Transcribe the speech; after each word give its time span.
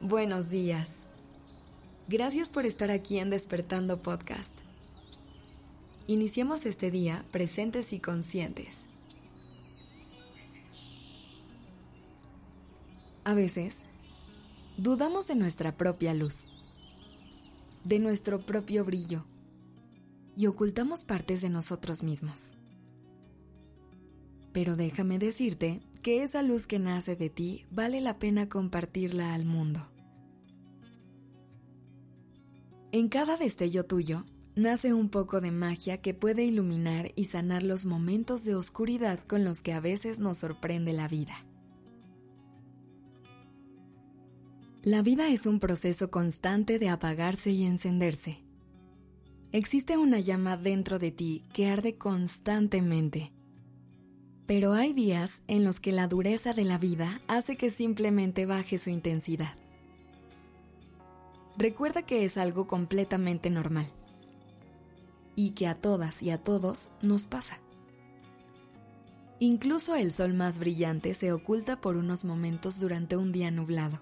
Buenos 0.00 0.48
días. 0.48 1.02
Gracias 2.06 2.50
por 2.50 2.64
estar 2.66 2.88
aquí 2.88 3.18
en 3.18 3.30
Despertando 3.30 4.00
Podcast. 4.00 4.56
Iniciemos 6.06 6.66
este 6.66 6.92
día 6.92 7.24
presentes 7.32 7.92
y 7.92 7.98
conscientes. 7.98 8.86
A 13.24 13.34
veces, 13.34 13.86
dudamos 14.76 15.26
de 15.26 15.34
nuestra 15.34 15.72
propia 15.72 16.14
luz, 16.14 16.46
de 17.82 17.98
nuestro 17.98 18.38
propio 18.46 18.84
brillo, 18.84 19.24
y 20.36 20.46
ocultamos 20.46 21.02
partes 21.02 21.40
de 21.40 21.50
nosotros 21.50 22.04
mismos. 22.04 22.52
Pero 24.52 24.76
déjame 24.76 25.18
decirte 25.18 25.80
que 26.02 26.22
esa 26.22 26.42
luz 26.42 26.66
que 26.66 26.78
nace 26.78 27.16
de 27.16 27.30
ti 27.30 27.66
vale 27.70 28.00
la 28.00 28.18
pena 28.18 28.48
compartirla 28.48 29.34
al 29.34 29.44
mundo. 29.44 29.80
En 32.92 33.08
cada 33.08 33.36
destello 33.36 33.84
tuyo 33.84 34.24
nace 34.54 34.94
un 34.94 35.08
poco 35.08 35.40
de 35.40 35.50
magia 35.50 36.00
que 36.00 36.14
puede 36.14 36.44
iluminar 36.44 37.12
y 37.16 37.24
sanar 37.24 37.62
los 37.62 37.84
momentos 37.84 38.44
de 38.44 38.54
oscuridad 38.54 39.20
con 39.26 39.44
los 39.44 39.60
que 39.60 39.72
a 39.72 39.80
veces 39.80 40.18
nos 40.20 40.38
sorprende 40.38 40.92
la 40.92 41.08
vida. 41.08 41.44
La 44.82 45.02
vida 45.02 45.28
es 45.28 45.46
un 45.46 45.60
proceso 45.60 46.10
constante 46.10 46.78
de 46.78 46.88
apagarse 46.88 47.50
y 47.50 47.64
encenderse. 47.64 48.44
Existe 49.52 49.96
una 49.96 50.20
llama 50.20 50.56
dentro 50.56 50.98
de 50.98 51.10
ti 51.10 51.44
que 51.52 51.66
arde 51.66 51.96
constantemente 51.96 53.32
pero 54.48 54.72
hay 54.72 54.94
días 54.94 55.42
en 55.46 55.62
los 55.62 55.78
que 55.78 55.92
la 55.92 56.08
dureza 56.08 56.54
de 56.54 56.64
la 56.64 56.78
vida 56.78 57.20
hace 57.28 57.58
que 57.58 57.68
simplemente 57.68 58.46
baje 58.46 58.78
su 58.78 58.88
intensidad. 58.88 59.54
Recuerda 61.58 62.00
que 62.00 62.24
es 62.24 62.38
algo 62.38 62.66
completamente 62.66 63.50
normal 63.50 63.92
y 65.36 65.50
que 65.50 65.66
a 65.66 65.74
todas 65.74 66.22
y 66.22 66.30
a 66.30 66.38
todos 66.38 66.88
nos 67.02 67.26
pasa. 67.26 67.60
Incluso 69.38 69.94
el 69.96 70.14
sol 70.14 70.32
más 70.32 70.58
brillante 70.58 71.12
se 71.12 71.30
oculta 71.30 71.82
por 71.82 71.96
unos 71.96 72.24
momentos 72.24 72.80
durante 72.80 73.18
un 73.18 73.32
día 73.32 73.50
nublado. 73.50 74.00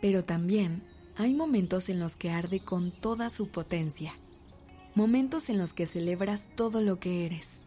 Pero 0.00 0.24
también 0.24 0.84
hay 1.16 1.34
momentos 1.34 1.88
en 1.88 1.98
los 1.98 2.14
que 2.14 2.30
arde 2.30 2.60
con 2.60 2.92
toda 2.92 3.30
su 3.30 3.48
potencia 3.48 4.14
momentos 4.94 5.48
en 5.48 5.58
los 5.58 5.72
que 5.72 5.86
celebras 5.86 6.48
todo 6.54 6.82
lo 6.82 6.98
que 6.98 7.24
eres, 7.24 7.60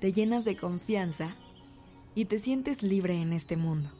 te 0.00 0.12
llenas 0.12 0.44
de 0.44 0.56
confianza 0.56 1.36
y 2.14 2.24
te 2.26 2.38
sientes 2.38 2.82
libre 2.82 3.20
en 3.20 3.32
este 3.32 3.56
mundo. 3.56 3.90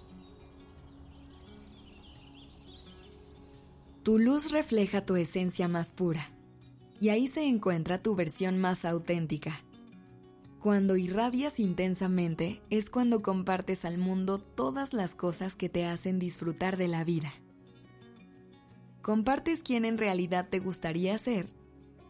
Tu 4.03 4.19
luz 4.19 4.50
refleja 4.50 5.06
tu 5.06 5.16
esencia 5.16 5.66
más 5.69 5.92
pura 5.92 6.28
y 7.00 7.08
ahí 7.08 7.27
se 7.27 7.47
encuentra 7.47 8.03
tu 8.03 8.14
versión 8.14 8.58
más 8.58 8.84
auténtica. 8.84 9.64
Cuando 10.61 10.97
irradias 10.97 11.61
intensamente 11.61 12.61
es 12.70 12.91
cuando 12.91 13.22
compartes 13.22 13.84
al 13.84 13.98
mundo 13.98 14.38
todas 14.38 14.94
las 14.94 15.14
cosas 15.14 15.56
que 15.56 15.69
te 15.69 15.86
hacen 15.86 16.19
disfrutar 16.19 16.77
de 16.77 16.88
la 16.88 17.05
vida. 17.05 17.33
Compartes 19.03 19.62
quién 19.62 19.84
en 19.84 19.98
realidad 19.98 20.48
te 20.48 20.59
gustaría 20.59 21.16
ser 21.19 21.48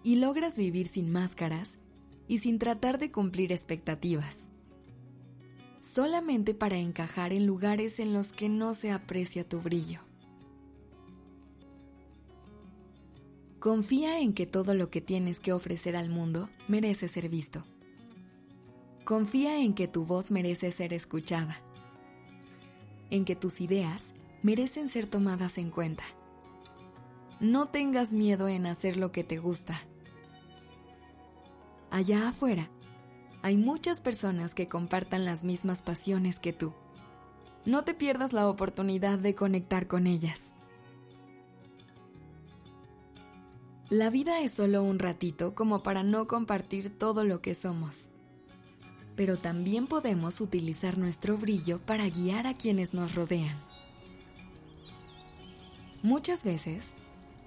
y 0.04 0.16
logras 0.16 0.58
vivir 0.58 0.86
sin 0.86 1.10
máscaras 1.10 1.78
y 2.28 2.38
sin 2.38 2.58
tratar 2.58 2.98
de 2.98 3.10
cumplir 3.10 3.50
expectativas, 3.50 4.48
solamente 5.80 6.54
para 6.54 6.76
encajar 6.76 7.32
en 7.32 7.46
lugares 7.46 7.98
en 7.98 8.12
los 8.12 8.32
que 8.32 8.50
no 8.50 8.74
se 8.74 8.92
aprecia 8.92 9.48
tu 9.48 9.60
brillo. 9.60 10.00
Confía 13.58 14.20
en 14.20 14.34
que 14.34 14.46
todo 14.46 14.74
lo 14.74 14.90
que 14.90 15.00
tienes 15.00 15.40
que 15.40 15.54
ofrecer 15.54 15.96
al 15.96 16.10
mundo 16.10 16.50
merece 16.68 17.08
ser 17.08 17.30
visto. 17.30 17.64
Confía 19.06 19.58
en 19.58 19.72
que 19.72 19.88
tu 19.88 20.04
voz 20.04 20.30
merece 20.30 20.70
ser 20.70 20.92
escuchada. 20.92 21.62
En 23.08 23.24
que 23.24 23.36
tus 23.36 23.62
ideas 23.62 24.12
merecen 24.42 24.88
ser 24.88 25.06
tomadas 25.06 25.56
en 25.56 25.70
cuenta. 25.70 26.04
No 27.40 27.68
tengas 27.68 28.12
miedo 28.12 28.48
en 28.48 28.66
hacer 28.66 28.98
lo 28.98 29.12
que 29.12 29.24
te 29.24 29.38
gusta 29.38 29.80
allá 31.94 32.28
afuera, 32.28 32.68
hay 33.42 33.56
muchas 33.56 34.00
personas 34.00 34.52
que 34.52 34.68
compartan 34.68 35.24
las 35.24 35.44
mismas 35.44 35.80
pasiones 35.80 36.40
que 36.40 36.52
tú. 36.52 36.72
No 37.64 37.84
te 37.84 37.94
pierdas 37.94 38.32
la 38.32 38.48
oportunidad 38.48 39.20
de 39.20 39.36
conectar 39.36 39.86
con 39.86 40.08
ellas. 40.08 40.52
La 43.90 44.10
vida 44.10 44.40
es 44.40 44.54
solo 44.54 44.82
un 44.82 44.98
ratito 44.98 45.54
como 45.54 45.84
para 45.84 46.02
no 46.02 46.26
compartir 46.26 46.98
todo 46.98 47.22
lo 47.22 47.40
que 47.40 47.54
somos. 47.54 48.08
Pero 49.14 49.36
también 49.36 49.86
podemos 49.86 50.40
utilizar 50.40 50.98
nuestro 50.98 51.36
brillo 51.36 51.78
para 51.78 52.08
guiar 52.08 52.48
a 52.48 52.54
quienes 52.54 52.92
nos 52.92 53.14
rodean. 53.14 53.56
Muchas 56.02 56.42
veces, 56.42 56.92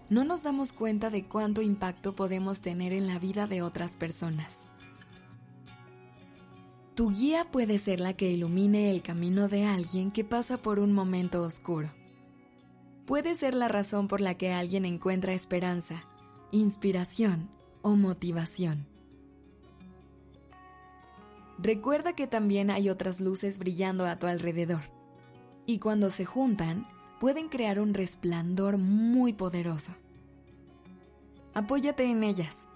no 0.10 0.24
nos 0.24 0.44
damos 0.44 0.72
cuenta 0.72 1.10
de 1.10 1.26
cuánto 1.26 1.62
impacto 1.62 2.16
podemos 2.16 2.62
tener 2.62 2.94
en 2.94 3.08
la 3.08 3.20
vida 3.20 3.48
de 3.48 3.62
otras 3.62 3.96
personas. 3.96 4.66
Tu 6.96 7.12
guía 7.12 7.52
puede 7.52 7.78
ser 7.78 8.00
la 8.00 8.14
que 8.14 8.32
ilumine 8.32 8.90
el 8.90 9.02
camino 9.02 9.50
de 9.50 9.66
alguien 9.66 10.12
que 10.12 10.24
pasa 10.24 10.58
por 10.58 10.80
un 10.80 10.94
momento 10.94 11.44
oscuro. 11.44 11.90
Puede 13.06 13.36
ser 13.36 13.54
la 13.54 13.68
razón 13.68 14.08
por 14.08 14.20
la 14.20 14.36
que 14.36 14.52
alguien 14.52 14.84
encuentra 14.84 15.34
esperanza, 15.34 16.06
inspiración 16.52 17.50
o 17.82 17.96
motivación. 17.96 18.88
Recuerda 21.60 22.14
que 22.14 22.28
también 22.28 22.70
hay 22.70 22.90
otras 22.90 23.20
luces 23.20 23.60
brillando 23.60 24.06
a 24.06 24.18
tu 24.18 24.28
alrededor, 24.28 24.82
y 25.66 25.80
cuando 25.80 26.12
se 26.12 26.26
juntan, 26.26 26.88
pueden 27.20 27.50
crear 27.50 27.80
un 27.80 27.94
resplandor 27.94 28.78
muy 28.78 29.34
poderoso. 29.34 29.94
Apóyate 31.54 32.06
en 32.06 32.24
ellas 32.24 32.68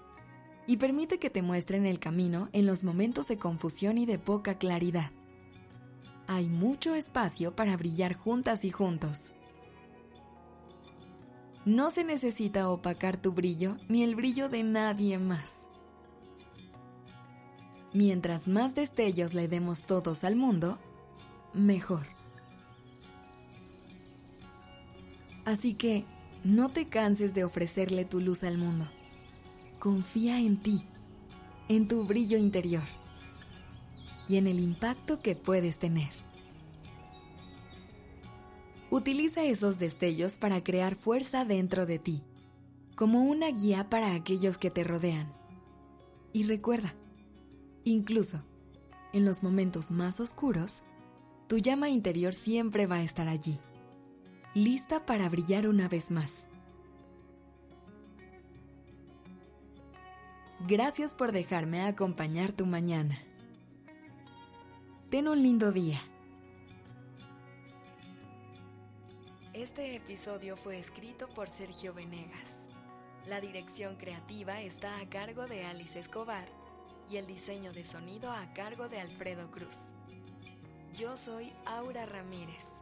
y 0.66 0.76
permite 0.76 1.18
que 1.18 1.30
te 1.30 1.42
muestren 1.42 1.86
el 1.86 1.98
camino 1.98 2.48
en 2.52 2.66
los 2.66 2.84
momentos 2.84 3.28
de 3.28 3.38
confusión 3.38 3.98
y 3.98 4.06
de 4.06 4.18
poca 4.18 4.58
claridad. 4.58 5.10
Hay 6.26 6.48
mucho 6.48 6.94
espacio 6.94 7.54
para 7.54 7.76
brillar 7.76 8.14
juntas 8.14 8.64
y 8.64 8.70
juntos. 8.70 9.32
No 11.64 11.90
se 11.90 12.04
necesita 12.04 12.70
opacar 12.70 13.16
tu 13.16 13.32
brillo 13.32 13.76
ni 13.88 14.02
el 14.02 14.16
brillo 14.16 14.48
de 14.48 14.62
nadie 14.64 15.18
más. 15.18 15.68
Mientras 17.92 18.48
más 18.48 18.74
destellos 18.74 19.34
le 19.34 19.48
demos 19.48 19.84
todos 19.84 20.24
al 20.24 20.34
mundo, 20.34 20.78
mejor. 21.52 22.21
Así 25.44 25.74
que 25.74 26.04
no 26.44 26.68
te 26.68 26.88
canses 26.88 27.34
de 27.34 27.44
ofrecerle 27.44 28.04
tu 28.04 28.20
luz 28.20 28.44
al 28.44 28.58
mundo. 28.58 28.86
Confía 29.78 30.40
en 30.40 30.56
ti, 30.56 30.84
en 31.68 31.88
tu 31.88 32.04
brillo 32.04 32.38
interior 32.38 32.84
y 34.28 34.36
en 34.36 34.46
el 34.46 34.60
impacto 34.60 35.20
que 35.20 35.34
puedes 35.34 35.78
tener. 35.78 36.10
Utiliza 38.90 39.42
esos 39.42 39.78
destellos 39.78 40.36
para 40.36 40.60
crear 40.60 40.94
fuerza 40.94 41.44
dentro 41.44 41.86
de 41.86 41.98
ti, 41.98 42.22
como 42.94 43.24
una 43.24 43.48
guía 43.50 43.88
para 43.88 44.14
aquellos 44.14 44.58
que 44.58 44.70
te 44.70 44.84
rodean. 44.84 45.32
Y 46.32 46.44
recuerda, 46.44 46.94
incluso 47.84 48.44
en 49.12 49.24
los 49.24 49.42
momentos 49.42 49.90
más 49.90 50.20
oscuros, 50.20 50.82
tu 51.48 51.58
llama 51.58 51.88
interior 51.88 52.32
siempre 52.32 52.86
va 52.86 52.96
a 52.96 53.02
estar 53.02 53.28
allí 53.28 53.58
lista 54.54 55.06
para 55.06 55.30
brillar 55.30 55.66
una 55.66 55.88
vez 55.88 56.10
más. 56.10 56.46
Gracias 60.60 61.14
por 61.14 61.32
dejarme 61.32 61.82
acompañar 61.82 62.52
tu 62.52 62.66
mañana. 62.66 63.18
Ten 65.08 65.26
un 65.28 65.42
lindo 65.42 65.72
día. 65.72 66.00
Este 69.54 69.96
episodio 69.96 70.56
fue 70.56 70.78
escrito 70.78 71.28
por 71.30 71.48
Sergio 71.48 71.94
Venegas. 71.94 72.66
La 73.26 73.40
dirección 73.40 73.96
creativa 73.96 74.60
está 74.60 75.00
a 75.00 75.08
cargo 75.08 75.46
de 75.46 75.64
Alice 75.64 75.98
Escobar 75.98 76.46
y 77.10 77.16
el 77.16 77.26
diseño 77.26 77.72
de 77.72 77.84
sonido 77.84 78.30
a 78.30 78.52
cargo 78.52 78.88
de 78.88 79.00
Alfredo 79.00 79.50
Cruz. 79.50 79.92
Yo 80.94 81.16
soy 81.16 81.52
Aura 81.64 82.04
Ramírez. 82.06 82.81